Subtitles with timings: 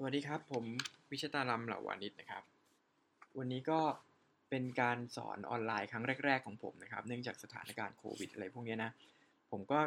[0.00, 0.64] สวัสดีครับ ผม
[1.10, 2.42] วิชตาลัมเหล่าวานิชนะครับ
[3.38, 3.80] วันนี้ก็
[4.50, 8.90] เป็นการสอนออนไลน์ครั้งแรก ๆ ของผมนะครับ เนื่องจากสถานการณ์โควิดอะไรพวกนี้นะ
[9.50, 9.78] ผมก็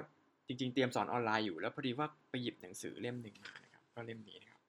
[0.47, 4.61] จริง ๆ เตรียมสอนออนไลน์อยู่แล้วพอดีว่าไปหยิบหนังสือเล่มหนึ่งมานะครับ ก็เล่มนี้นะครับ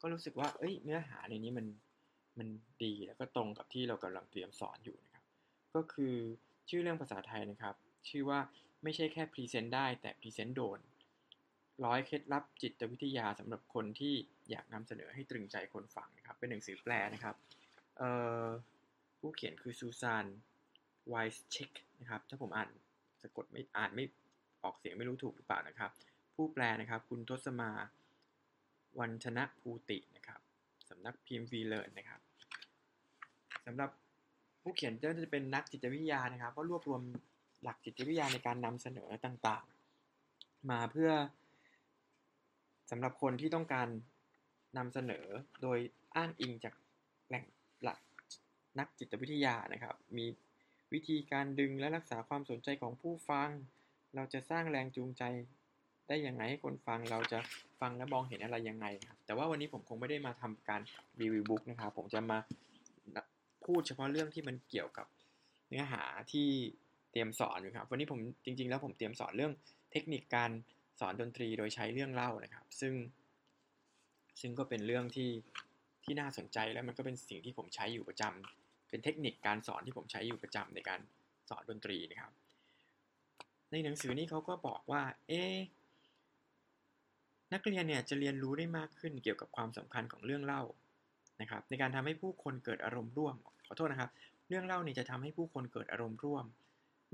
[0.00, 1.66] ก็รู้สึกว่าเอ้ยเนื้อหาในนี้มัน
[2.38, 2.48] มัน
[2.84, 5.24] ดีแล้วก็ตรงกับที่เรากำลังเตรียมสอนอยู่นะครับ
[5.74, 6.14] ก็คือ
[6.68, 7.74] ชื่อเรื่องภาษาไทยนะครับ
[8.08, 8.40] ชื่อว่า
[8.82, 10.78] ไม่ใช่แค่ present ได้แต่ present โดน
[11.84, 14.14] ร้อยเคล็ดลับจิตวิทยาสำหรับคนที่
[14.50, 17.36] อยากนำเสนอให้ตรึงใจคนฟังนะครับ เป็นหนังสือแปลนะครับ
[19.18, 20.24] ผู้เขียนคือซูซาน
[21.08, 21.70] ไวส์เช็ค
[22.00, 22.68] นะครับ ถ้าผมอ่าน
[23.22, 24.04] สะกดไม่อ่านไม่
[24.64, 25.90] ออกเสียงไม่รู้ถูกหรือเปล่านะครับ
[26.34, 27.70] ผู้แปลนะครับ คุณทศมา
[29.00, 30.40] วันชนะภูตินะครับ
[30.88, 32.20] สำนักพิมพ์วีเลอร์นะครับ
[33.66, 33.90] สำหรับ
[34.62, 37.02] ผู้เขียนจะเป็นนักจิตวิทยานะครับ ก็รวบรวม
[37.62, 43.88] หลักจิตวิทยาในการนำเสนอต่างๆ มาเพื่อำหรับคนที่ต้องการ
[44.76, 45.26] นำเสนอ
[45.62, 45.78] โดย
[46.16, 46.74] อ้างอิงจาก
[47.28, 47.44] แหล่ง
[47.82, 47.98] หลัก
[48.78, 50.26] นักจิตวิทยานะครับ มี
[50.92, 53.48] วิธีการดึงและรักษาความสนใจของผู้ฟัง
[54.14, 55.22] เราจะสร้างแรงจูงใจ
[56.08, 57.38] ได้ยังไงให้คนฟังเราจะ
[57.80, 60.80] ฟังและมองเห็นอะไรยังไงครับแต่ว่าวันนี้ผมคงไม่ได้มาทำการ
[61.20, 62.38] รีวิวบุ๊กนะครับ ผมจะมา
[63.64, 65.06] พูดเฉพาะเรื่องที่มันเกี่ยวกับ
[65.68, 66.48] เนื้อหาที่
[67.10, 69.52] เตรียมสอนอยู่ครับ วันนี้ผมจริง ๆ แล้วผมเตรียมสอนเรื่อง
[69.92, 70.50] เทคนิคการ
[71.00, 72.94] สอนดนตรีโดยใช้เรื่องเล่านะครับ ซึ่ง
[74.40, 75.30] ซึ่งก็เป็นเรื่องที่
[76.04, 81.00] ที่น่าสนใจแล้วมันก็เป็นสิ่งที่ผมใช้อยู่ประจำเป็นเทคนิคการสอนที่ผมใช้อยู่ประจำในการ
[81.48, 82.32] สอนดนตรีนะครับ
[83.70, 85.42] ในหนังสือนี้เขาก็บอกว่า เอ๊
[87.52, 90.62] นักเรียนเนี่ยจะเรียนรู้ได้มากขึ้นเกี่ยวกับความสำคัญของเรื่องเล่า
[91.40, 93.34] นะครับ ในการทำให้ผู้คนเกิดอารมณ์ร่วม
[93.66, 94.10] ขอโทษนะครับ
[94.48, 96.44] เรื่องเล่าเนี่ยจะทำให้ผู้คนเกิดอารมณ์ร่วม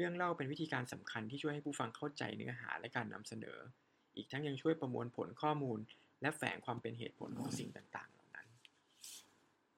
[0.01, 3.59] เรื่องเล่าเป็นวิธีการสำคัญที่ช่วยให้ผู้ฟังเข้าใจเนื้อหาและการนำเสนอ
[4.17, 5.79] อีกทั้งยังช่วยประมวลผลข้อมูล
[6.23, 8.49] และแฝงความเป็นเหตุผลของสิ่งต่างๆ เหล่านั้น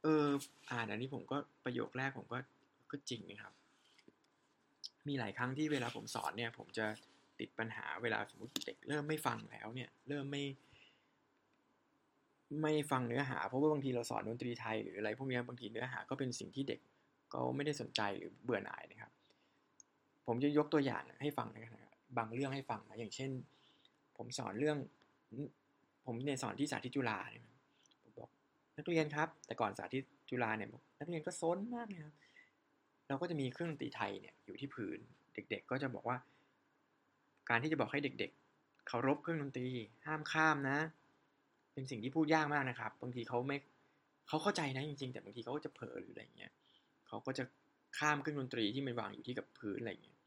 [0.03, 0.27] เออ
[0.71, 2.39] อ่านอันนี้ผมก็ประโยคแรกผมก็
[2.91, 3.53] ก็จริงนะครับ
[5.09, 6.87] มีหลายครั้งที่เวลาผมสอนเนี่ย ผมจะ
[7.41, 10.45] ติดปัญหาเวลาสมมติเด็กเริ่มไม่ฟังแล้วเนี่ย เริ่มไม่
[12.63, 16.81] ไม่ฟังเนื้อหา เพราะว่าบางทีเราสอนดนตรีไทยหรืออะไรพวกนี้บางทีเนื้อหาก็เป็นสิ่งที่เด็ก
[17.33, 19.12] ก็ไม่ได้สนใจหรือเบื่อหน่ายนะครับ
[20.27, 21.81] ผมจะยกตัวอย่างให้ฟังนะครับ
[22.19, 23.31] บางเรื่องให้ฟังนะอย่างเช่น
[24.17, 24.77] ผมสอนเรื่อง
[26.07, 27.43] ผมเนี่ยสอนที่สาธิตจุฬาเนี่ย
[28.03, 28.31] ผมบอก
[28.79, 30.69] นักเรียนครับ แต่ก่อนสาธิตจุฬาเนี่ย
[31.01, 32.15] นักเรียนก็ซนมากนะครับ
[33.09, 34.99] เราก็จะมีเครื่องดนตรีไทยเนี่ยอยู่ที่พื้น
[35.35, 36.17] เด็ก ๆ ก็จะบอกว่า
[37.49, 39.69] การที่จะบอกให้เด็ก ๆเคารพเครื่องดนตรี
[40.07, 40.79] ห้ามข้ามนะ
[41.73, 43.57] เป็นสิ่งที่พูดยากมากนะครับ บางทีเขาไม่
[44.29, 46.53] เขาเข้าใจนะจริง ๆ แต่บางทีเขาก็จะเผลอหรืออะไรเงี้ย
[47.09, 47.45] เขาก็จะ
[47.99, 50.19] ข้ามเครื่องดนตรีที่มันวางอยู่ที่กับพื้นอะไรอย่างเงี้ย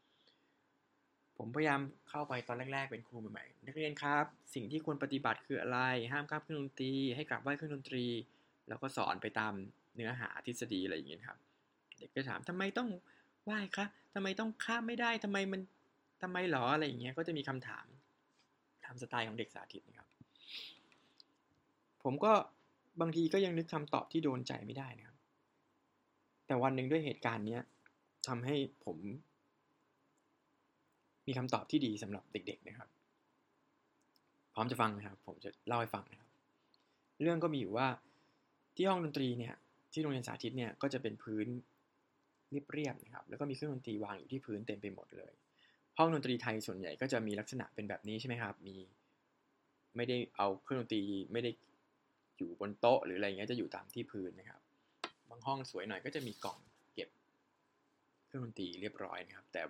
[1.36, 5.78] ผมพยายามเข้าไปตอนแรก ๆ เป็นครูใหม่ๆนักเรียนครับ สิ่งที่ควรปฏิบัติคืออะไร
[6.12, 8.04] ห้ามข้ามเครื่องดนตรี ให้กลับไหว้เครื่องดนตรี
[8.68, 9.52] แล้วก็สอนไปตาม
[9.96, 11.38] เนื้อหาทฤษฎีอะไรอย่างเงี้ยครับ
[11.96, 12.88] เด็กก็ถามทำไมต้อง
[13.44, 15.60] ไหว้คะทำไมต้องข้ามไม่ได้ทำไมมัน
[16.22, 17.86] ทำไมหรออะไรอย่างเงี้ย ก็จะมีคำถาม
[18.84, 20.08] ตามสไตล์ของเด็กสาธิตนะครับ
[22.02, 22.32] ผมก็
[23.00, 25.15] บางทีก็ยังนึกคำตอบที่โดนใจไม่ได้นะครับ
[26.46, 27.62] แต่วันหนึ่งด้วยเหตุการณ์เนี้ย
[28.28, 28.98] ทำให้ผม
[31.26, 32.88] มีคำตอบที่ดีสำหรับเด็ก ๆ นะครับ
[34.54, 36.30] พร้อมจะฟังนะครับ ผมจะเล่าให้ฟังนะครับ
[37.22, 37.88] เรื่องก็มีอยู่ว่า
[38.76, 39.54] ที่ห้องดนตรีเนี่ย
[39.92, 41.46] ที่โรงเรียนสาธิตเนี่ยก็จะเป็นพื้น
[42.72, 45.32] เรียบๆนะครับ แล้วก็มีเครื่องดนตรีวางอยู่ที่พื้นเต็มไปหมดเลย
[45.98, 48.76] ห้องดนตรีไทยส่วนใหญ่ก็จะมีลักษณะเป็นแบบนี้ใช่ไหมครับ มี
[49.96, 51.02] ไม่ได้เอาเครื่องดนตรี
[51.32, 51.50] ไม่ได้
[52.36, 56.58] อยู่บนโต๊ะหรืออะไรเงี้ยจะอยู่ตามที่พื้นนะครับบางห้องสวยหน่อยก็จะมีกล่อง
[56.94, 57.08] เก็บ
[58.26, 59.62] เครื่องดนตรีเรียบร้อยนะครับ แต่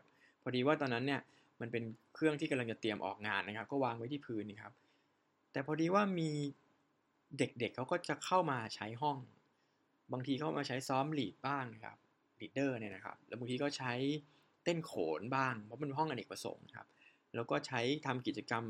[0.43, 1.21] พอดีว่าตอนนั้นเนี่ย
[1.61, 1.85] มันเป็น
[2.15, 4.73] เครื่องที่กำลังจะเตรียมออกงานนะครับ ก็วางไว้ที่พื้นนี่ครับ
[5.53, 6.31] แต่พอดีว่ามี
[7.39, 9.19] เด็กๆเเขาก็จะเข้ามาใช้ห้อง
[10.13, 11.97] บางทีเข้ามาใช้ซ้อมลีดบ้างนะครับ
[12.41, 13.93] ลีดเดอร์เนี่ยนะครับ แล้วบางทีก็ใช้
[14.65, 16.89] เต้นโขนบ้าง เพราะเป็นห้องอเนกประสงค์ครับ
[17.35, 18.65] แล้วก็ใช้ทำกิจกรรม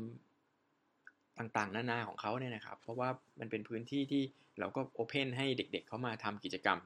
[1.39, 4.23] ต่างๆ นานาของเขาเนี่ยนะครับ เพราะว่ามันเป็นพื้นที่ที่
[4.59, 6.79] เราก็โอเพนให้เด็ก ๆเเขามาทำกิจกรรม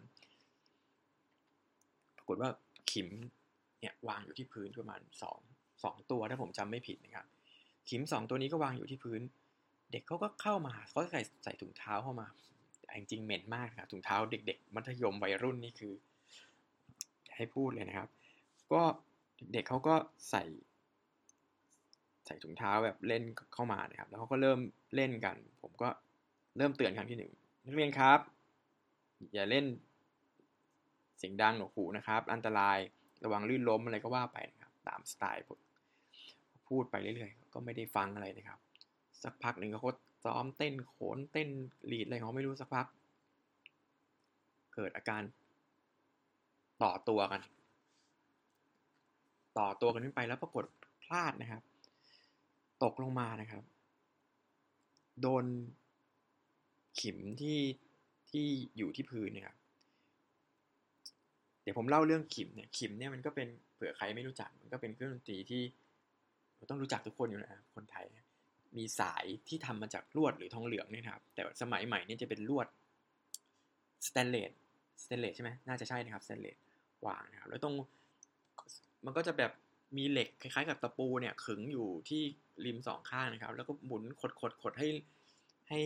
[2.21, 2.51] ปรากฏว่า
[2.91, 3.07] ขิม
[3.79, 5.39] เนี่ยวางอยู่ที่พื้นประมาณสอง
[5.83, 7.25] สองตัวถ้าผมจำไม่ผิดนะครับ
[7.89, 9.21] ขิมสองตัวนี้ก็วางอยู่ที่พื้น
[9.91, 12.27] เด็กเขาก็เข้ามาเขาใส่ใส่ถุงเท้าเข้ามา
[12.97, 15.94] จริงๆเหม็นมากครับถุงเท้าเด็ก ๆ มัธยมวัยรุ่นนี่คือ
[17.35, 18.09] ให้พูดเลยนะครับ
[18.73, 18.81] ก็
[19.53, 19.95] เด็กเขาก็
[20.29, 20.44] ใส่
[22.25, 23.23] ใส่ถุงเท้าแบบเล่น
[23.53, 24.59] เข้ามานะครับ แล้วเขาก็เริ่ม
[24.95, 25.89] เล่นกัน ผมก็
[26.57, 27.31] เริ่มเตือนครั้งที่หนึ่ง
[27.65, 28.19] นักเรียนครับ
[29.33, 29.65] อย่าเล่น
[31.21, 32.77] เสียงดังหนวกหูนะครับ อันตราย
[33.23, 35.59] ระวังลื่นล้มอะไรก็ว่าไปนะครับตามสไตล์ผม
[36.69, 38.59] พูดไปเรื่อยๆ ก็ไม่ได้ฟังอะไรนะครับ
[39.23, 39.91] สักพักหนึ่งเขาก็
[40.25, 41.50] ซ้อมเต้นโขนเต้น
[41.91, 42.88] ลีดอะไรเขาไม่รู้สักพัก
[44.75, 45.21] เกิดอาการ
[46.83, 47.41] ต่อตัวกัน
[49.57, 50.65] ต่อตัวกันขึ้นไปแล้วปรากฏ
[51.03, 51.63] พลาดนะครับ
[52.83, 53.63] ตกลงมานะครับ
[55.21, 55.45] โดน
[57.01, 57.59] ขิมที่
[58.31, 58.45] ที่
[58.77, 59.57] อยู่ที่พื้นนะครับ
[61.61, 65.61] เดี๋ยวผมเล่าเรื่องขิมเนี่ยขิมเนี่ยมันก็เป็นเผื่อใครไม่รู้จักมันก็เป็นเครื่องดนตรีที่
[66.69, 68.05] ต้องรู้จักทุกคนอยู่แล้วคนไทย
[68.77, 72.67] มีสายที่ทำมาจากลวดหรือทองเหลืองเนี่ยครับ แต่สมัยใหม่เนี่ยจะเป็นลวด
[74.07, 74.51] สแตนเลส
[75.03, 76.57] สแตนเลสใช่ไหมน่าจะใช่นะครับสแตนเลส
[77.07, 77.73] วางนะครับแล้วตรง
[79.05, 79.51] มันก็จะแบบ
[79.97, 82.21] มีเหล็กคล้ายๆ กับตะปูเนี่ยขึงอยู่ที่
[82.65, 84.87] ริมสองข้างนะครับ แล้วก็หมุนขดขดขดให้
[85.69, 85.79] ให้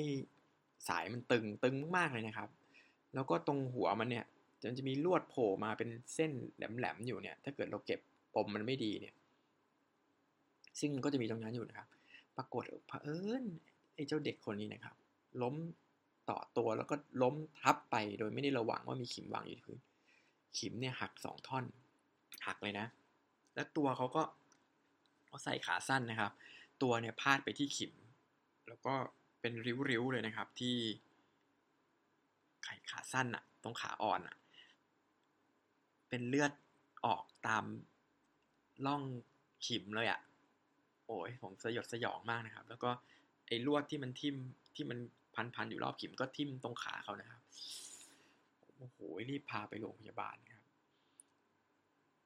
[0.89, 2.49] สายมันตึงตึงมากๆเลยนะครับ
[3.13, 4.25] แล้วก็ตรงหัวมันเนี่ย
[4.63, 7.99] มันจะมีลวดโผล่มาเป็นเส้นแหลมๆอยู่เนี่ย ถ้าเกิดเราเก็บ
[8.35, 9.15] ปมมันไม่ดีเนี่ย
[10.79, 11.87] ซึ่งก็จะมีตรงนั้นอยู่นะครับ
[12.37, 13.43] ปรากฏเผอิญ
[13.95, 14.95] ไอ้เจ้าเด็กคนนี้นะครับ
[15.41, 15.55] ล้ม
[16.29, 19.79] ต่อตัวแล้วก็ล้มทับไปโดยไม่ได้ระวังว่ามีขิมวางอยู่ที่พื้น
[20.57, 21.65] ขิมเนี่ยหักสองท่อน
[22.47, 22.87] หักเลยนะ
[23.55, 24.23] แล้วตัวเขาก็
[25.27, 26.31] เขาใส่ขาสั้นนะครับ
[26.81, 27.93] ตัวเนี่ยพาดไปที่ขิม
[28.67, 28.93] แล้วก็
[29.41, 30.75] เป็นริ้วๆเลยนะครับที่
[32.63, 34.35] ไขขาสั้นอะตรงขาอ่อนอะ
[36.15, 36.53] เป็นเลือด
[37.05, 37.63] ออกตาม
[38.85, 39.03] ล่อง
[39.65, 40.19] ขิมเลยอะ
[41.05, 42.89] โอ้ยผมสยดสยองมากนะครับ แล้วก็
[43.47, 44.35] ไอ้ลวดที่มันทิ่ม
[44.75, 44.99] ที่มัน
[45.55, 47.41] พันๆอยู่รอบขิมก็ทิ่มตรงขาเขานะครับ
[48.77, 48.97] โอ้โห
[49.29, 50.65] รีบพาไปโรงพยาบาลนะครับ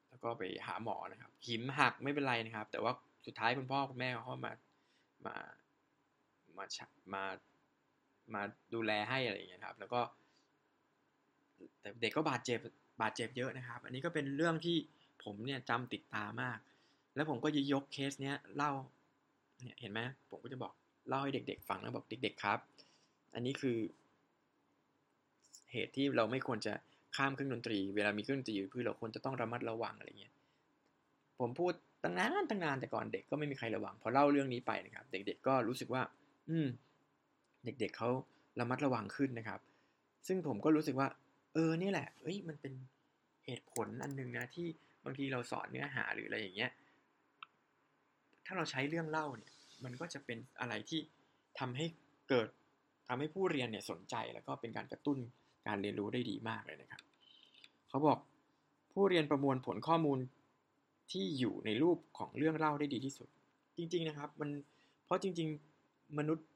[0.09, 2.94] แล้วก็ไปหาหมอนะครับขิมหักไม่เป็นไรนะครับ แต่ว่า
[3.25, 4.53] สุดท้ายคุณพ่อคุณแม่เขามา
[5.25, 5.35] มา
[6.57, 6.65] มา
[7.13, 7.24] มา
[8.33, 8.42] มา
[8.74, 10.01] ดูแลให้อะไรอย่างเงี้ยครับ แล้วก็
[11.81, 12.59] แต่เด็กก็บาดเจ็บ
[13.01, 14.77] บาดเจ็บเยอะนะครับ อันนี้ก็เป็นเรื่องที่
[15.23, 16.57] ผมเนี่ยจำติดตามาก
[17.15, 18.71] แล้วผมก็จะยกเคสเนี้ยเล่า
[19.59, 19.99] เนี่ยเห็นไหม
[20.29, 20.73] ผมก็จะบอก
[21.09, 22.59] เล่าให้เด็ก ๆ ฟังแล้วบอกเด็ก ๆ ครับ
[23.33, 23.77] อันนี้คือ
[25.71, 26.73] เหตุที่เราไม่ควรจะ
[27.15, 30.33] ข้ามเครื่องดนตรี เวลามีเครื่องดนตรีอยู่พื้นเราควรจะต้องระมัดระวังอะไรเงี้ย
[31.39, 31.73] ผมพูด
[32.03, 36.01] ตั้งนานตั้งนานแต่ก่อนเด็กก็ไม่มีใครระวัง พอเล่าเรื่องนี้ไปนะครับ เด็ก ๆ ก็รู้สึกว่า
[36.49, 36.67] อืม
[37.65, 38.09] เด็ก ๆเขา
[38.59, 39.59] ระมัดระวังขึ้นนะครับ
[40.27, 41.07] ซึ่งผมก็รู้สึกว่า
[41.59, 42.73] ออนี่แหละเอ้ยมันเป็น
[43.45, 44.67] เหตุผลอันหนึ่งนะที่
[45.03, 46.71] บางทีเราสอนเนื้อหาหรืออะไรอย่างเงี้ย
[48.45, 49.53] ถ้าเราใช้เรื่องเล่าเนี่ย
[49.83, 51.00] มันก็จะเป็นอะไรที่
[51.59, 51.85] ทำให้
[52.29, 52.47] เกิด
[53.07, 55.17] ทำให้ผู้เรียนเนี่ยสนใจแล้วก็เป็นการกระตุ้น
[55.67, 57.01] การเรียนรู้ได้ดีมากเลยนะครับ
[57.89, 58.17] เขาบอก
[58.94, 60.19] ผู้เรียนประมวลผลข้อมูล
[61.11, 63.27] ที่อยู่ในรูปของเรื่องเล่าได้ดีที่สุด
[63.77, 64.50] จริง ๆนะครับ มัน
[65.06, 65.47] เพราะจริง
[65.83, 66.47] ๆ มนุษย์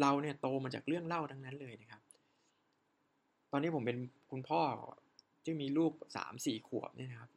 [0.00, 2.00] เราเนี่ยโตมาจากเรื่องเล่าทั้งนั้นเลยนะครับ
[3.50, 3.98] ตอนนี้ผมเป็น
[4.30, 4.60] คุณพ่อ
[5.44, 7.30] ที่มีลูกสามสี่ขวบเนี่ยนะครับ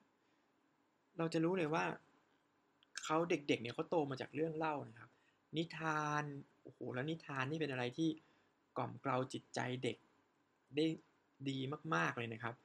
[1.18, 1.86] เราจะรู้เลยว่า
[3.04, 5.10] เขาเด็กๆเนี่ยเขาโตมาจากเรื่องเล่านะครับ
[5.58, 6.24] นิทาน
[6.64, 8.10] โอ้โหแล้วนิทานนี่เป็นอะไรที่
[8.78, 9.98] กล่อมเกลาจิตใจเด็ก
[10.76, 10.86] ได้
[11.50, 11.58] ดี
[11.96, 12.56] มาก ๆเลยนะครับ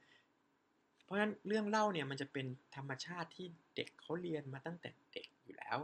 [1.03, 2.45] เพราะฉะนั้นเรื่องเล่าเนี่ยมันจะเป็น
[2.75, 5.77] ธรรมชาติที่เด็กเขาเรียนมาตั้งแต่เด็กอยู่แล้ว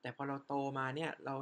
[0.00, 1.34] แต่พอเราโตมาเนี่ยเรา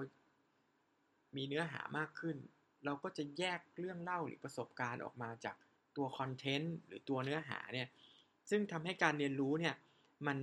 [1.36, 2.36] มีเนื้อหามากขึ้น
[2.84, 5.56] เราก็จะแยกเรื่องเล่าหรือประสบการณ์ออกมาจาก
[5.96, 7.88] ตัวคอนเทนต์หรือตัวเนื้อหาเนี่ย
[8.50, 9.74] ซึ่งทำให้การเรียนรู้เนี่ย
[10.26, 10.38] มัน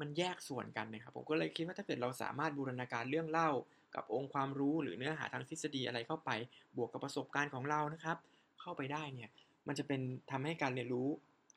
[0.00, 3.50] มันแยกส่วนกันนะครับ ผมก็เลยคิดว่าถ้าเกิดเราสามารถบูรณาการเรื่องเล่า
[3.94, 6.30] กับองค์ความรู้หรือเนื้อหาทางทฤษฎีอะไรเข้าไป
[6.76, 8.16] บวกกับประสบการณ์ของเรานะครับ
[8.60, 9.30] เข้าไปได้เนี่ย
[9.66, 11.08] มันจะเป็นทำให้การเรียนรู้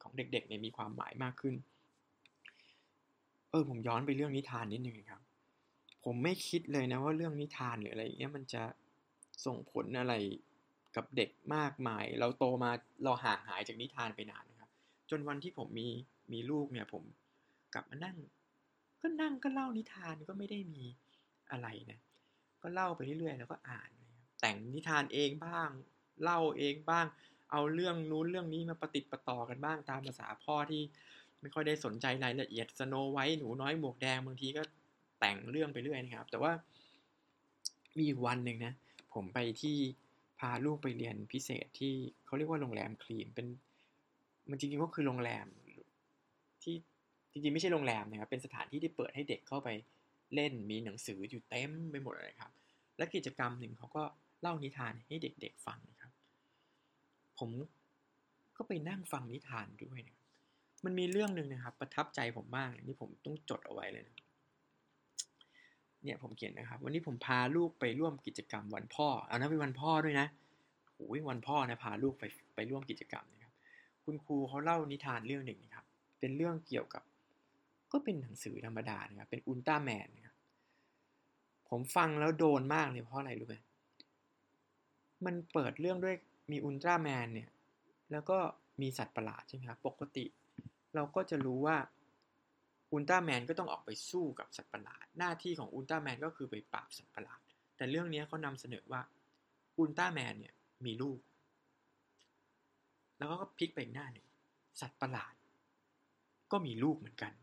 [0.02, 1.56] ของเด็กๆเนี่ยมีความหมายมากขึ้น
[3.50, 5.22] เออผมย้อนไปเรื่องนิทานนิดนึงครับ
[6.06, 8.64] ผมไม่คิดเลยนะว่าเรื่องนิทานหรืออะไรเงี้ยมันจะ
[9.46, 10.14] ส่งผลอะไร
[10.96, 12.72] กับเด็กมากมาย เราโตมา
[13.04, 14.70] เราห่างหายจากนิทานไปนานนะครับ
[15.10, 15.90] จนวันที่ผมมี
[16.34, 17.04] มีลูกเนี่ยผม
[17.74, 18.18] กลับมานั่ง
[19.02, 20.84] ก็นั่งก็เล่านิทานก็ไม่ได้มี
[21.52, 22.00] อะไรนะ
[22.64, 23.90] ก็เล่าไปเรื่อยๆแล้วก็อ่าน
[24.42, 25.70] แต่งนิทานเองบ้าง
[26.24, 27.06] เล่าเองบ้าง
[27.52, 30.82] เอาเรื่องนู้นเรื่องนี้มาประติดประต่อกันบ้างตามภาษาพ่อที่
[31.42, 34.64] ไม่ค่อยได้สนใจรายละเอียดสโนไว้หนูน้อยหมวกแดงบางทีก็
[35.20, 36.52] แต่งเรื่องไปเรื่อยนะครับ แต่ว่า
[38.00, 38.74] มีวันหนึ่งนะ
[39.14, 39.78] ผมไปที่
[40.40, 41.94] พาลูกไปเรียนพิเศษที่
[42.26, 43.48] เขาเรียกว่าโรงแรมคลีนเป็น
[44.50, 45.46] มันจริงๆก็คือโรงแรม
[46.64, 46.76] ที่
[47.32, 49.70] จริงๆไม่ใช่โรงแรมนะครับ เป็นสถานที่ที่เปิดให้เด็กเข้าไป
[50.36, 52.52] เล่นมีหนังสืออยู่เต็มไปหมดเลยครับ
[52.98, 54.04] และกิจกรรมหนึ่งเขาก็
[54.42, 56.12] เล่านิทานให้เด็กๆฟังนะครับ
[57.40, 57.50] ผม
[58.58, 60.18] ก็ไปนั่งฟังนิทานด้วยนะ
[60.86, 64.16] มันมีเรื่องหนึ่งนะครับ ประทับใจผมมากนี่ผมต้องจดเอาไว้เลยนะ
[66.04, 70.28] เนี่ยผมเขียนนะครับ วันนี้ผมพาลูกไปร่วมกิจกรรมวันพ่อ เอานะเป็นวันพ่อด้วยนะ
[70.96, 72.24] โอ้ยวันพ่อนะพาลูกไป
[72.56, 73.54] ไปร่วมกิจกรรมนะครับ
[74.04, 75.86] คุณครูเขาเล่านิทานเรื่องหนึ่งนะครับ
[76.20, 77.04] เป็นเรื่องเกี่ยวกับ
[77.92, 80.36] ก็เป็นหนังสือธรรมดานะครับ เป็นอุลตร้าแมนนะครับ
[81.70, 83.56] ผผมฟังแล้วโดนมากเลยเพราะอะไรรู้ไหม
[85.26, 86.16] มันเปิดเรื่องด้วย
[86.52, 87.50] มีอุลตร้าแมนเนี่ย
[88.12, 88.38] แล้วก็
[88.82, 90.26] มีสัตว์ประหลาดใช่ไหมครับ ปกติ
[90.96, 91.78] เราก็จะรู้ว่า
[92.92, 97.40] อุลตร้าแมนก็ต้องออกไปสู้กับสัตว์ประหลาด หน้าที่ของอุลตร้าแมนก็คือไปปราบสัตว์ประหลาด
[97.78, 99.02] แต่เรื่องนี้เขานำเสนอว่า
[99.78, 100.54] อุลตร้าแมนเนี่ย
[100.86, 101.20] มีลูก
[103.18, 104.28] แล้วก็พลิกไปอีกหน้าหนึ่ง
[104.82, 105.34] สัตว์ประหลาด
[106.52, 107.34] ก็มีลูกเหมือนกัน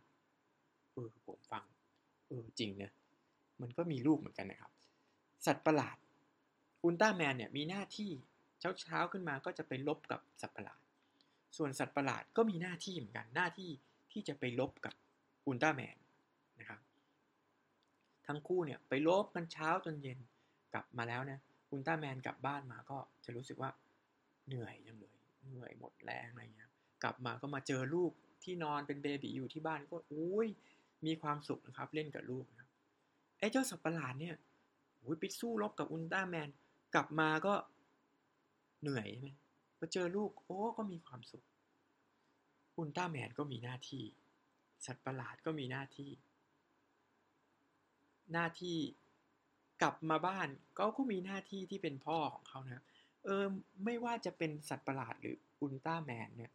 [0.92, 1.64] เออผมฟัง
[2.28, 2.92] เออจริงนะ
[3.60, 4.72] มันก็มีลูกเหมือนกันนะครับ
[5.46, 5.96] สัตว์ประหลาด
[6.84, 8.10] อุลตร้าแมนเนี่ยมีหน้าที่
[8.60, 10.80] เช้าเช้าขึ้นมาก็จะไปลบกับสัตว์ประหลาด
[11.56, 13.70] ส่วนสัตว์ประหลาดก็มีหน้าที่เหมือนกัน หน้าที่
[14.12, 14.94] ที่จะไปลบกับ
[15.46, 15.96] อุลตร้าแมน
[16.60, 16.80] นะครับ
[18.26, 20.18] ทั้งคู่เนี่ยไปลบกันเช้าจนเย็น
[20.74, 23.70] กลับมาแล้วนะอุลตร้าแมนกลับบ้านมาก็จะรู้สึกว่า
[24.46, 25.16] เหนื่อยจังเลย
[25.50, 26.70] เหนื่อยหมดแรงอะไรเงี้ย
[27.02, 28.12] กลับมาก็มาเจอลูก
[28.42, 30.48] ที่นอนเป็นเบบีอยู่ที่บ้านก็อุ้ย
[31.06, 32.68] มีความสุขนะครับเล่นกับลูกนะ
[33.38, 34.36] ไอ้เจ้าสัตว์ประหลาดเนี่ย
[35.02, 36.48] อุ้ยไปสู้รบกับอุลตร้าแมน
[36.94, 37.54] กลับมาก็
[38.80, 39.30] เหนื่อยใช่ไหม
[39.78, 41.44] พอเจอลูกโอ้ก็มีความสุข
[42.78, 44.04] อุลตร้าแมนก็มีหน้าที่
[44.86, 46.10] สัตว์ประหลาดก็มีหน้าที่
[48.32, 48.78] หน้าที่
[49.82, 52.82] กลับมาบ้านก็ก็มีหน้าที่ที่เป็นพ่อของเขานะ
[53.24, 53.44] เออ
[53.84, 56.52] ไม่ว่าจะเป็นสัตว์ประหลาดหรืออุลตร้าแมนเนี่ย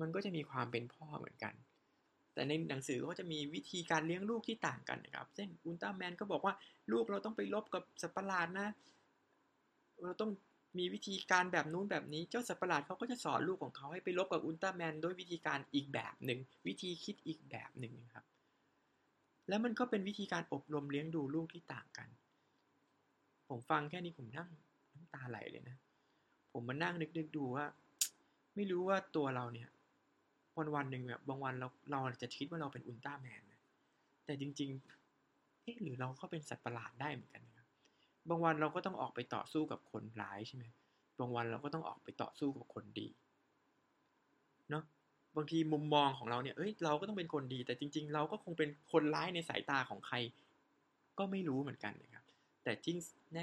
[0.00, 1.54] มันก็จะมีความเป็นพ่อเหมือนกัน
[2.34, 6.54] แต่ในหนังสือก็จะมีวิธีการเลี้ยงลูกที่ต่างกันนะครับเช่นอุลตร้าแมนก็บอกว่า
[6.92, 8.68] ลูกเราต้องไปลบกับสัตว์ประหลาดนะ
[10.02, 10.30] เราต้อง
[10.78, 18.24] มีวิธีการแบบนู้นแบบนี้ เจ้าสัตว์ประหลาดเขาก็จะสอนลูกของเขาให้ไปลบกับอุลตร้าแมนด้วยวิธีการอีกแบบหนึ่ง วิธีคิดอีกแบบหนึ่งนะครับ
[19.48, 22.08] แล้วมันก็เป็นวิธีการอบรมเลี้ยงดูลูกที่ต่างกัน
[23.48, 24.48] ผมฟังแค่นี้ผมนั่ง
[24.94, 25.76] น้ำตาไหลเลยนะ
[26.52, 27.66] ผมมานั่งนึกๆดูว่า
[28.54, 29.68] ไม่รู้ว่าตัวเราเนี่ย
[30.56, 33.60] วันวันหนึ่งแบบบางวันเราเราจะคิดว่าเราเป็นอุลตร้าแมนนะ
[34.24, 37.42] แต่จริงๆเอ๊ะหรือเราก็เป็นสัตว์ประหลาดได้เหมือนกัน
[38.28, 40.64] บางวันเราก็ต้องออกไปต่อสู้กับคนร้ายใช่ไหม
[41.20, 43.08] บางวันเราก็ต้องออกไปต่อสู้กับคนดี
[44.70, 44.84] เนาะ
[45.36, 50.16] บางทีมุมมองของเราเนี่ยเอ้ยเราก็ต้องเป็นคนดี แต่จริง ๆ เราก็คงเป็นคนร้ายในสายตาของใคร
[51.18, 52.24] ก็ไม่รู้เหมือนกันนะครับ
[52.64, 52.96] แต่จริง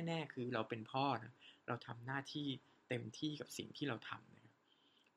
[0.07, 1.33] แน่ ๆ คือเราเป็นพ่อนะ
[1.67, 2.47] เราทำหน้าที่
[2.89, 4.53] เต็มที่กับสิ่งที่เราทำนะครับ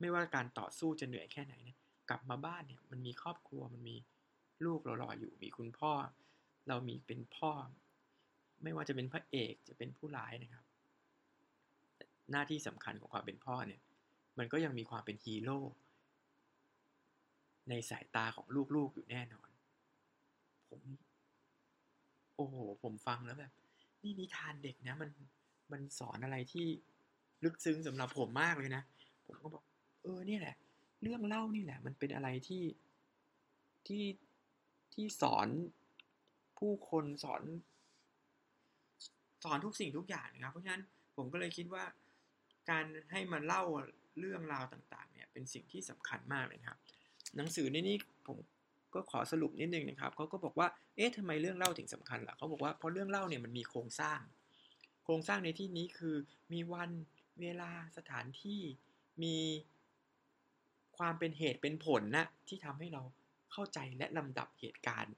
[0.01, 3.97] ไม่ว่าการต่อสู้จะเหนื่อยแค่ไหนเนี่ยกลับมาบ้านเนี่ยมันมีครอบครัวมันมี
[4.65, 5.93] ลูกเรารออยู่มีคุณพ่อ
[6.69, 7.51] เรามีเป็นพ่อ
[8.63, 10.65] ไม่ว่าจะเป็นพระเอกจะเป็นผู้ร้ายนะครับ
[12.31, 13.81] หน้าที่สำคัญของความเป็นพ่อเนี่ย
[14.39, 15.59] มันก็ยังมีความเป็นฮีโร่
[17.69, 18.47] ในสายตาของ
[18.77, 19.49] ลูกๆอยู่แน่นอน
[20.69, 20.83] ผม
[22.37, 23.53] โอ้โห ผมฟังแล้วแบบ
[24.03, 25.11] นี่นิทานเด็กนะ มัน
[25.73, 26.67] มันสอนอะไรที่
[27.45, 28.83] ลึกซึ้งสำหรับผมมากเลยนะ
[29.27, 29.63] ผมก็บอก
[30.03, 30.57] เออเนี่ยแหละ
[31.03, 32.65] เรื่องเล่านี่แหละ มันเป็นอะไรที่
[33.87, 34.05] ที่
[34.95, 35.49] ที่สอน
[36.59, 37.43] ผู้คนสอน
[39.47, 40.83] สอนทุกสิ่งทุกอย่างนะครับ เพราะฉะนั้น
[41.17, 41.85] ผมก็เลยคิดว่า
[42.71, 43.63] การให้มันเล่า
[44.19, 46.79] เรื่องราวต่างๆ เนี่ยเป็นสิ่งที่สำคัญมากเลยครับ
[47.37, 48.37] หนังสือในนี้ผม
[48.95, 54.21] ก็ขอสรุปนิดนึงนะครับเขาก็บอกว่า เอ๊ะทำไมเรื่องเล่าถึงสำคัญล่ะเขาบอกว่าเพราะเรื่องเล่าเนี่ยมันมีโครงสร้าง
[55.05, 56.17] โครงสร้างในที่นี้คือ
[56.53, 56.91] มีวัน
[57.41, 58.61] เวลาสถานที่
[59.23, 59.37] มี
[60.99, 63.03] ความเป็นเหตุเป็นผลนะที่ทำให้เรา
[63.53, 65.15] เข้าใจและลำดับเหตุการณ์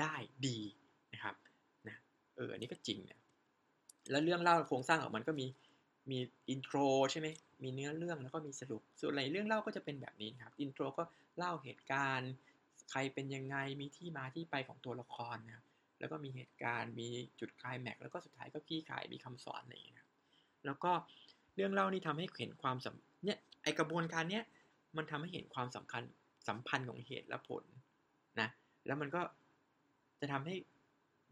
[0.00, 0.14] ได้
[0.46, 0.58] ดี
[1.12, 1.36] นะครับ
[1.88, 1.96] นะ
[2.36, 3.21] เอออันนี้ก็จริงนะ
[4.10, 5.46] แล้วเรื่องเล่าโครงสร้างของมันก็มี
[6.10, 6.18] มี
[6.50, 6.76] intro
[7.10, 7.28] ใช่ไหม
[7.62, 11.02] มีเนื้อเรื่องแล้วก็มีสรุป ส่วนอะไรเรื่องเล่าก็จะเป็นแบบนี้ครับ intro ก็
[11.38, 12.32] เล่าเหตุการณ์
[12.90, 15.64] ใครเป็นยังไงมีที่มาที่ไปของตัวละครนะครับ
[16.00, 17.08] แล้วก็มีเหตุการณ์มี
[17.40, 20.06] จุดคลายแม็กแล้วก็สุดท้ายก็คลี่คลายมีคำสอนอะไรอย่างเงี้ย
[20.66, 20.92] แล้วก็
[21.56, 24.44] เรื่องเล่านี่ทำให้เห็นความสำเนี่ยไอกระบวนการเนี้ย
[24.96, 26.02] มันทำให้เห็นความสำคัญ
[26.48, 27.64] สัมพันธ์ของเหตุและผล
[28.40, 28.48] นะ
[28.86, 29.22] แล้วมันก็
[30.20, 30.54] จะทำให้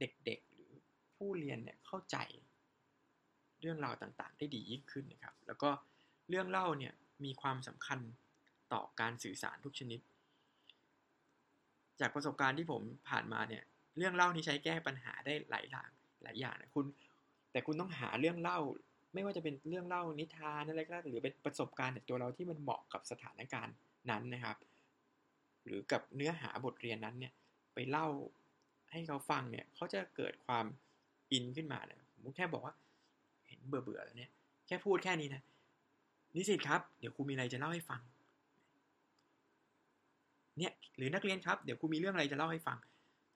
[0.01, 0.73] เด็กๆหรือ
[1.17, 2.17] ผู้เรียนเนี่ยเข้าใจ
[3.61, 5.71] เรื่องราวต่างๆ ได้ดียิ่งขึ้นนะครับ แล้วก็
[6.29, 8.01] เรื่องเล่าเนี่ยมีความสำคัญ
[8.73, 10.01] ต่อการสื่อสารทุกชนิด
[12.01, 13.63] จากประสบการณ์ที่ผมผ่านมาเนี่ย
[13.99, 15.91] เรื่องเล่านี้ใช้แก้ปัญหาได้หลายอย่าง
[16.23, 16.87] หลายอย่างนะคุณ
[17.53, 18.59] แต่คุณต้องหาเรื่องเล่า
[19.15, 23.75] ไม่ว่าจะเป็นเรื่องเล่านิทานอะไรก็ได้หรือเป็นประสบการณ์ตัวเราที่มันเหมาะกับสถานการณ์
[24.11, 24.57] นั้นนะครับ
[25.65, 27.33] หรือกับเนื้อหาบทเรียนนั้นเนี่ย
[27.75, 28.07] ไปเล่า
[28.91, 30.67] ให้เขาฟังเนี่ยเขาจะเกิดความ
[31.33, 32.75] อินขึ้นมาเนี่ยผมแค่บอกว่า
[33.61, 34.31] เห็นเบื่อเบื่อแล้วเนี่ย
[34.67, 35.43] แค่พูดแค่นี้นะ
[36.37, 38.01] นิสิตครับ เดี๋ยวครูมีอะไรจะเล่าให้ฟัง
[40.59, 42.79] เนี่ยหรือนักเรียนครับ เดี๋ยวครูมีเรื่องอะไรจะเล่าให้ฟัง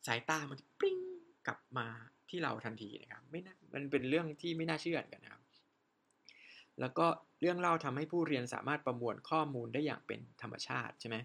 [0.06, 0.98] สายตามันปริ้ง
[1.46, 1.86] กลับมา
[2.30, 5.42] ที่เราทันทีนะครับ ไม่น่ามันเป็นเรื่องที่ไม่น่าเชื่อกันนะครับ
[6.80, 7.06] แล้วก็
[7.40, 11.16] เรื่องเล่าทำให้ผู้เรียนสามารถประมวลข้อมูลได้อย่างเป็นธรรมชาติใช่ไหม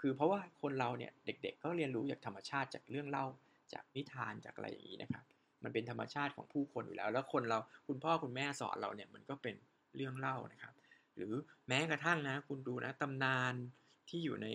[0.00, 3.26] คือเพราะว่าคนเราเนี่ยเด็กๆก็เรียนรู้จากธรรมชาติจากเรื่องเล่า
[3.72, 5.24] จากนิทานจากอะไรอย่างนี้นะครับ
[5.64, 9.54] มันเป็นธรรมชาติของผู้คนอยู่แล้ว แล้วคนเราคุณพ่อคุณแม่สอนเราเนี่ยมันก็เป็น
[9.96, 10.74] เรื่องเล่านะครับ
[11.16, 11.34] หรือ
[11.68, 13.54] แม้กระทั่งนะคุณดูนะตำนาน
[14.08, 14.46] ที่อยู่ใน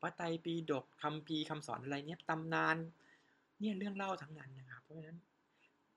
[0.00, 2.76] พระไตรปิฎกคำพีคำสอนอะไรเนี่ยตำนาน
[3.60, 5.18] เนี่ยเรื่องเล่าทั้งนั้นนะครับ เพราะฉะนั้น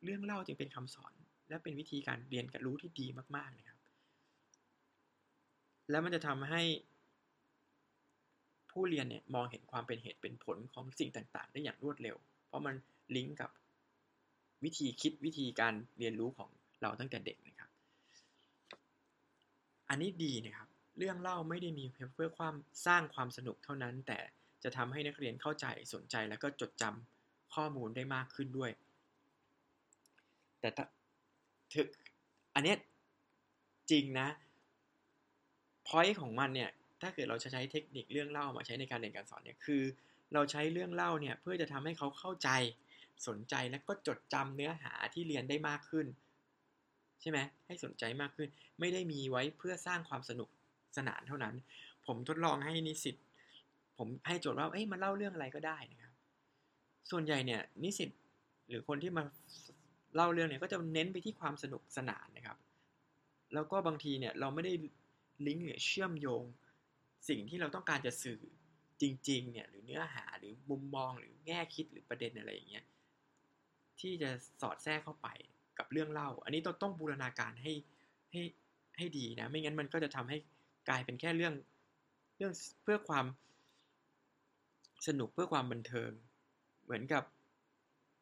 [0.04, 1.14] เรื่องเล่าจึงเป็นคำสอน
[1.50, 3.80] และเป็นวิธีการเรียนการรู้ที่ดีมาก ๆนะครับ
[5.90, 6.62] แล้วมันจะทำให้
[8.72, 12.18] ผู้เรียนเนี่ยมองเห็นความเป็นเหตุเป็นผลของสิ่งต่าง ๆ ได้อย่างรวดเร็ว
[12.48, 12.76] เพราะมัน
[13.16, 13.50] ลิงก์กับ
[14.64, 16.50] วิธีคิดวิธีการเรียนรู้ของ
[16.82, 17.70] เราตั้งแต่เด็กนะครับ
[19.90, 24.20] อันนี้ดีนะครับ เรื่องเล่าไม่ได้มีเพื่อความสร้างความสนุกเท่านั้น แต่
[24.64, 28.72] จะทำให้นักเรียนเข้าใจสนใจแล้วก็จดจำข้อมูลได้มากขึ้นด้วย
[30.60, 30.70] แต่
[31.74, 31.88] ถึก
[32.56, 32.76] อันนี้
[33.92, 34.28] จริงนะ
[35.88, 36.70] พอยต์ของมันเนี่ย
[37.02, 39.84] ถ้าเกิดเราจะใช้เทคนิคเรื่องเล่ามาใช้ในการเรียนการสอนเนี่ยคือ
[40.34, 42.50] เราใช้เรื่องเล่าเนี่ยเพื่อจะทำให้เขาเข้าใจ
[43.28, 46.08] สนใจและก็จดจำเนื้อหาที่เรียนได้มากขึ้น
[47.22, 48.50] ใช่ไหมให้สนใจมากขึ้น
[48.80, 50.50] ไม่ได้มีไว้เพื่อสร้างความสนุก
[50.98, 51.56] สนานเท่านั้น
[52.08, 53.16] ผมทดลองให้นิสิต
[53.98, 56.14] ผมให้โจทย์ว่าเอ้ยมาเล่าเรื่องอะไรก็ได้นะครับ
[57.12, 58.10] ส่วนใหญ่เนี่ยนิสิต
[58.70, 59.24] หรือคนที่มา
[60.16, 62.58] เล่าเรื่องเนี่ยก็จะเน้นไปที่ความสนุกสนานนะครับ
[63.54, 64.74] แล้วก็บางทีเนี่ยเราไม่ได้
[65.48, 66.44] ลิงก์หรือเชื่อมโยง
[67.30, 68.40] สิ่งที่เราต้องการจะสื่อ
[69.02, 72.86] จริงๆเนี่ยหรือเนื้อหาหรือมุมมองหรือแง่คิดหรือประเด็นอะไรอย่างเงี้ย
[74.00, 74.30] ที่จะ
[74.62, 75.28] สอดแทรกเข้าไป
[75.78, 77.74] กับเรื่องเล่า อันนี้ต้องต้องบูรณาการให้
[78.32, 78.42] ให้
[78.98, 80.38] ให้ดีนะ ไม่งั้นมันก็จะทำให้
[80.90, 81.54] กลายเป็นแค่เรื่อง
[82.38, 83.26] เรื่องเพื่อความ
[85.08, 86.12] สนุกเพื่อความบันเทิง
[86.84, 87.24] เหมือนกับ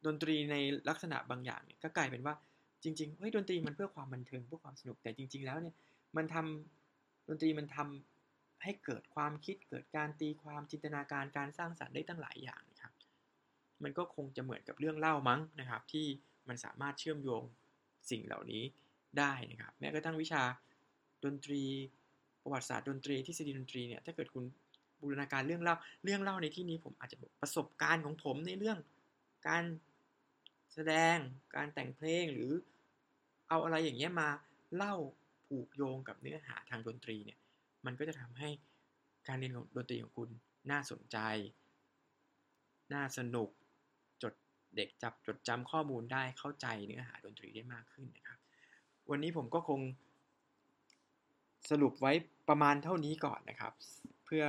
[0.05, 0.55] ดนตรีใน
[0.89, 2.35] ลักษณะบางอย่างเนี่ยก็กลายเป็นว่า
[2.83, 5.75] จริงๆเฮ้ยดนตรีมันเพื่อความบันเทิงเพื่อความสนุกแต่จริง ๆ แล้วเนี่ย
[6.17, 12.63] มันทำดนตรีมันทำให้เกิดความคิดเกิดการตีความจินตนาการการสร้างสรรค์ได้ตั้งหลายอย่าง
[13.83, 16.05] มันก็คงจะเหมือนกับเรื่องเล่ามั้งนะครับ ที่
[16.48, 17.43] มันสามารถเชื่อมโยง
[18.09, 18.63] สิ่งเหล่านี้
[19.19, 20.43] ได้นะครับ แม้กระทั่งวิชา
[21.25, 21.63] ดนตรี
[22.43, 24.43] ประวัติศาสตร์ดนตรีทฤษฎีดนตรีเนี่ยถ้าเกิดคุณ
[25.01, 28.77] บูรณาการเรื่องเล่าเรื่องเล่าในที่นี้ผมอาจจะประสบการณ์ของผมในเรื่อง
[29.47, 29.63] การ
[30.73, 31.17] แสดง
[31.56, 32.51] การแต่งเพลงหรือ
[33.49, 34.30] เอาอะไรอย่างเงี้ยมา
[34.75, 34.95] เล่า
[35.47, 37.39] ผูกโยงกับเนื้อหาทางดนตรีเนี่ย
[37.86, 38.49] มันก็จะทำให้
[39.27, 40.30] การเรียนของดนตรีของคุณ
[40.71, 41.17] น่าสนใจ
[42.93, 43.49] น่าสนุก
[44.75, 48.39] เด็กจับจดจำข้อมูลได้เข้าใจเนื้อหาดนตรีได้มากขึ้นนะครับ
[49.10, 49.79] วันนี้ผมก็คง
[51.69, 52.12] สรุปไว้
[52.49, 53.73] ประมาณเท่านี้ก่อนนะครับ
[54.25, 54.45] เพื่อ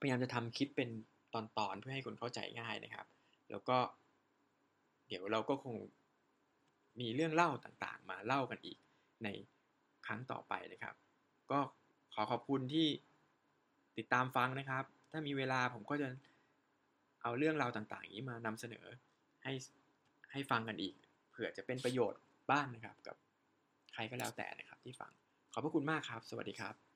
[0.00, 0.90] พยายามจะทำคลิปเป็น
[1.34, 3.06] ตอนๆเพื่อให้คนเข้าใจง่ายนะครับ
[3.50, 3.78] แล้วก็
[5.08, 5.76] เดี๋ยวเราก็คง
[7.00, 8.78] มีเรื่องเล่าต่างๆ มาเล่ากันอีก
[9.24, 9.28] ใน
[10.06, 10.94] ครั้งต่อไปนะครับ
[11.50, 11.60] ก็
[12.14, 12.86] ขอขอบคุณที่
[13.96, 16.08] ติดตามฟังนะครับ ถ้ามีเวลาผมก็จะ
[17.22, 18.86] เอาเรื่องราวต่างๆ นี้มานำเสนอ
[19.44, 19.52] ให้
[20.32, 20.94] ให้ฟังกันอีก
[21.30, 23.16] เผื่อจะเป็นประโยชน์บ้างนนะครับ กับ
[23.92, 25.12] ใครก็แล้วแต่นะครับที่ฟัง
[25.52, 26.89] ขอบพระคุณมากครับ สวัสดีครับ